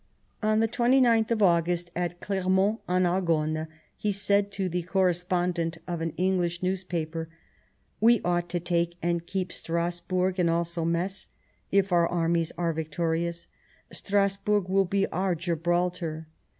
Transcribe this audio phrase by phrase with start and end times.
[0.41, 6.01] On the 29th of August, at Clermont en Argonne, he said to the Correspondent of
[6.01, 7.29] an English news paper:"
[7.99, 11.27] We ought to take and to keep Strasburg, and also Metz,
[11.71, 13.45] if our arms are victorious.
[13.93, 16.25] Stras burg will be our Gibraltar.